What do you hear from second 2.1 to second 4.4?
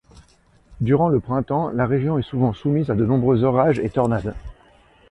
est souvent soumise à de nombreux orages et tornades.